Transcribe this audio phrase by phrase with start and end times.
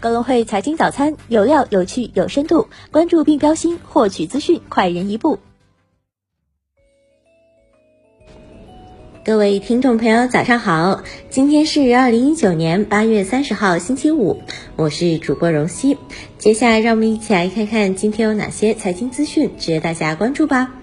[0.00, 5.38] 高隆汇财经早餐有料、有趣、有深度，关注并标新，获取资讯快人一步。
[9.22, 11.02] 各位听众朋友，早上好！
[11.28, 14.40] 今天是二零一九年八月三十号，星期五，
[14.74, 15.98] 我是主播荣熙。
[16.38, 20.79] 接下来，让我们一起来看看今天有哪些财经资讯值得大家关注吧。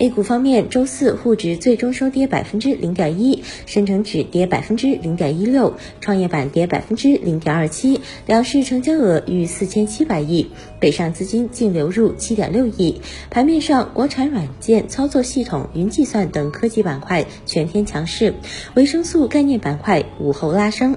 [0.00, 13.00] A 股方面，周四沪指最终收跌百分之零点一，深成指跌百分之零点一六，创业板跌百分之零点二七，两市成交额逾四千七百亿，北上资金净流入七点六亿。
[13.28, 18.34] 盘面上，国产软件、操作系统、云计算等科技板块全天强势，
[18.74, 20.96] 维生素概念板块午后拉升。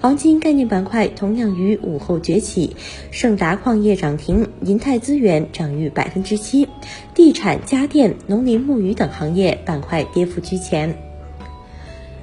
[0.00, 2.74] 黄金概念板块同样于午后崛起，
[3.12, 6.66] 盛达矿业涨停，银泰资源涨逾百分之七，
[7.22, 11.09] 地产、家电、农林牧渔等行业板块跌幅居前。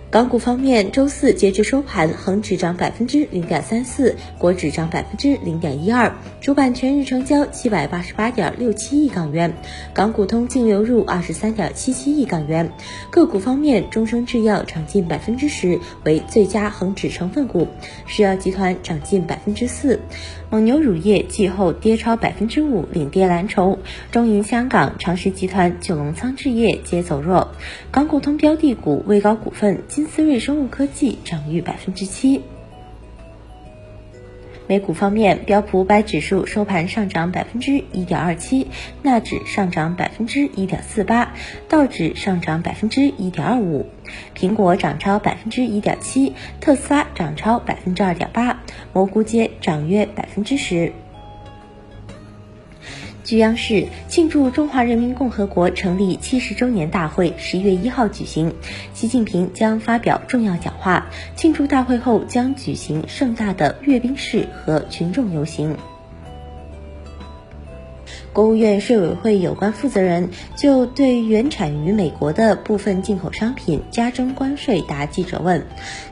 [0.10, 9.54] 港股方面，周四截至收盘，恒指涨百分之零点三四，国指涨百分之零点一二，主板全日成交七百八十八点六七亿港元，
[9.94, 12.72] 港股通净流入二十三点七七亿港元。
[13.12, 17.68] 个股方面，中生制药涨近百分之十，为最佳恒指成分股；
[18.06, 20.00] 石药集团涨近百分之四。
[20.50, 23.78] 蒙牛乳业季后跌超百分之五，领跌蓝筹。
[24.12, 27.50] 中银香港、长实集团、九龙仓置业皆走弱。
[27.92, 32.44] 港股通标的股位高股份、金斯瑞生物科技涨逾百分之七。
[34.68, 38.68] 美股方面，标普五百指数收盘上涨百分之一点二七，
[39.02, 41.34] 纳指上涨百分之一点四八，
[41.68, 43.88] 道指上涨百分之一点二五。
[44.36, 48.62] 苹果涨超百分之一点七，特斯拉涨超百分之二点八，
[48.94, 50.94] 蘑菇街涨约百分之十。
[53.28, 58.54] 据央视，庆祝中华人民共和国成立七十周年大会十月一号举行，
[58.94, 61.08] 习近平将发表重要讲话。
[61.36, 65.76] 庆祝大会后将举行盛大的阅兵式和群众游行。
[68.38, 75.66] 国务院税委会有关负责人就对原产于美国的部分进口商品加征关税答记者问。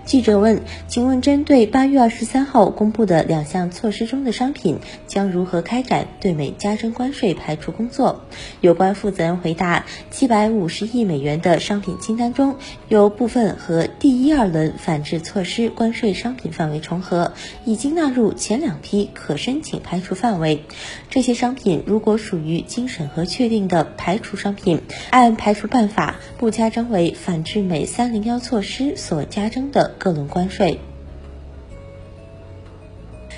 [0.06, 8.22] 记者问：“请问，针对八月二十三号公布的两项措施中的商品，将如何开展对美加征关税排除工作？”
[8.60, 12.56] 有关负责人回答：“七百五十亿美元的商品清单中
[12.88, 17.34] 有部分和第一、二轮反制措施关税商品范围重合，
[17.66, 20.64] 已经纳入前两批可申请排除范围。
[21.12, 30.80] 这些商品如果属于经审核确定的排除商品，按排除办法不加征为反制美三零幺措施所加征的各轮关税。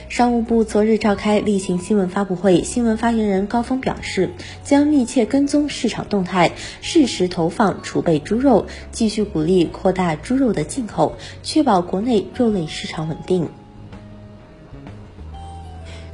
[0.09, 4.31] 商务部昨日召开例行新闻发布会，新闻发言人高峰表示，
[4.63, 13.49] 将密切跟踪市场动态，适时投放储备猪肉，继续鼓励扩大猪肉的进口，确保国内肉类市场稳定。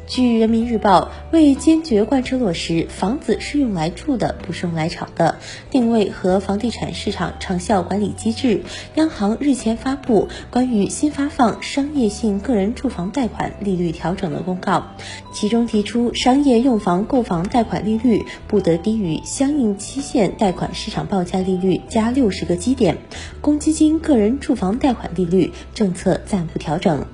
[0.05, 5.37] 据人民日报，为坚决贯彻落实“房子是用来住的，不是用来炒的”
[5.71, 8.63] 定位和房地产市场长效管理机制，
[8.95, 14.87] 央行日前发布关于新发放商业性个人住房贷款利率调整的公告，
[15.33, 22.97] 其中提出，商业用房购房贷款利率不得低于相应期限贷款市场报价利率加六十个基点，
[23.39, 27.05] 公积金个人住房贷款利率政策暂不调整。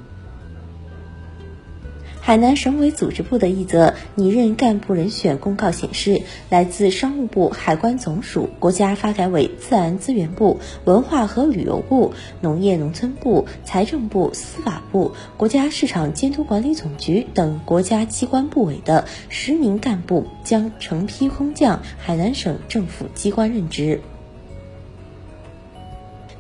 [2.30, 24.02] 海南省委组织部的一则拟任干部人选公告显示，来自商务部、海关总署、国家发改委、自然资源部、文化和旅游部、农业农村部、财政部、司法部、国家市场监督管理总局等国家机关部委的十名干部将成批空降海南省政府机关任职。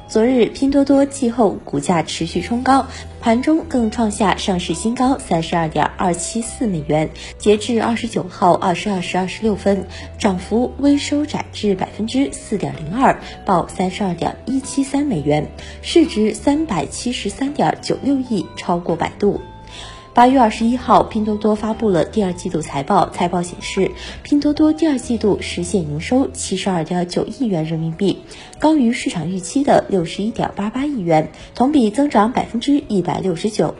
[0.09, 2.87] 昨日，拼多多季后股价持续冲高，
[3.21, 7.07] 盘中更创下上市新高三十二点二七四美元。
[7.37, 9.85] 截至二十九号二十二时二十六分，
[10.17, 15.47] 涨幅微收窄至百分之四点零二，报三十二点一七三美元，
[15.83, 19.39] 市值三百七十三点九六亿，超过百度。
[20.13, 23.09] 八月二十一号，拼多多发布了第二季度财报。
[23.11, 23.91] 财报显示，
[24.23, 28.17] 拼多多第二季度实现营收七十二点九亿元人民币，
[28.59, 33.75] 高于市场预期的六十一点八八亿元，同比增长百分之一百六十九。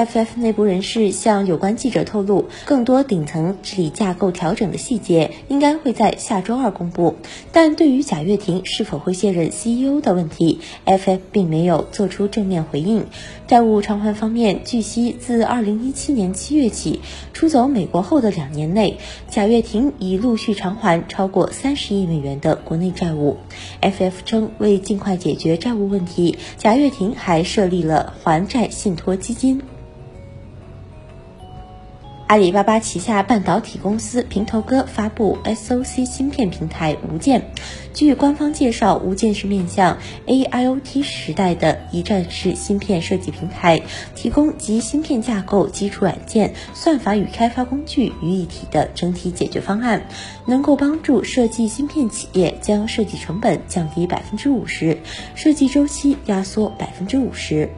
[0.00, 7.16] FF 内部人士向有关记者透露，更多顶层治理架构调整的细节应该会在下周二公布。
[7.52, 13.04] 但对于贾跃亭是否会卸任 CEO 的问题，FF 并没有做出正面回应。
[13.46, 17.00] 债务偿还方面，据悉自2017年7月起，
[17.34, 18.96] 出走美国后的两年内，
[19.28, 23.36] 贾跃亭已陆续偿还超过30亿美元的国内债务。
[23.82, 29.60] FF 称，为尽快解决债务问题，贾跃亭还设立了还债信托基金。
[32.30, 37.50] 阿里巴巴旗下半导体公司平头哥发布 SOC 芯片平台无剑。
[37.92, 39.98] 据官方介绍，无剑是面向
[40.28, 43.82] AIoT 时代的一站式芯片设计平台，
[44.14, 50.06] 提供集芯片架构、基础软件、算法与开发工具于一体的整体解决方案，
[50.46, 54.96] 能够帮助设计芯片企业将设计成本降低百分之五十，
[55.34, 57.68] 设计周期压缩百分之五十。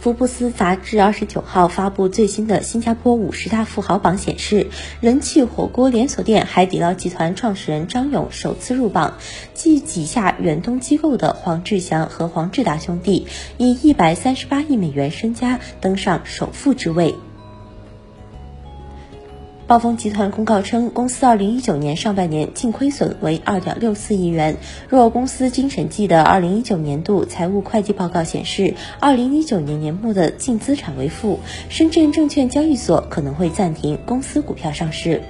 [0.00, 4.68] 福布斯杂志二十九号发布最新的新加坡五十大富豪榜显示，
[5.02, 9.18] 人气火锅连锁店海底捞集团创始人张勇首次入榜，
[9.52, 13.26] 继挤下远东机构的黄志祥和黄志达兄弟，
[13.58, 17.14] 以一百三十八亿美元身家登上首富之位。
[19.70, 24.56] 暴风集团公告称，公司二零一九年上半年净亏损为二点六四亿元。
[24.88, 31.38] 若公司经审计的二零一九年度财务会计报告显示，二零一九年年末的净资产为负，
[31.68, 35.22] 深圳证券交易所可能会暂停公司股票上市。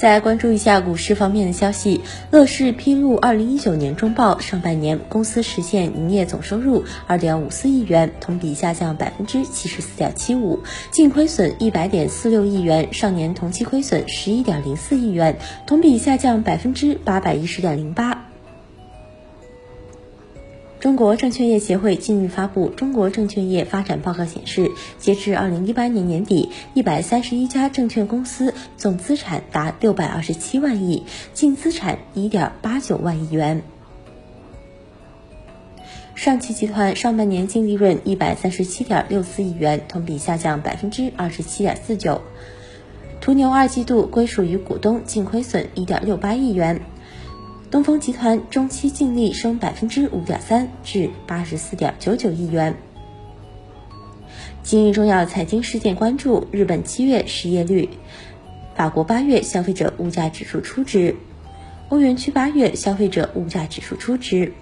[0.00, 2.00] 再关注一下股市方面的消息。
[2.30, 10.60] 乐视披露，二零一九年中报，上半年公司实现营业总收入二点五四亿元，同比下降百分之七十四点七五，
[10.90, 15.36] 净亏损一百点四六亿元，上年同期亏损十一点零四亿元，
[15.66, 18.29] 同比下降百分之八百一十点零八。
[20.80, 31.04] 中国证券业协会近日发布《中国证券业发展报告》，显示，截至二零一八年年底，一百三十一家证券公司总资产达六百二十七万亿，
[31.34, 33.62] 净资产一点八九万亿元。
[36.14, 42.22] 上汽集团上半年净利润一百三十七点六四亿元，同比下降百分之二十七点四九。
[43.20, 46.80] 途牛二季度归属于股东净亏损一点六八亿元。
[47.70, 52.74] 东风集团中期净利升百分之五点三，至八十四点九九亿元。
[54.64, 57.88] 今日重要财经事件关注：日本七月失业率，
[58.74, 61.14] 法国八月消费者物价指数初值，
[61.90, 64.52] 欧元区八月消费者物价指数初值，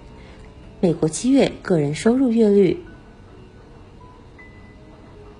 [0.79, 2.85] 美国七月个人收入月率。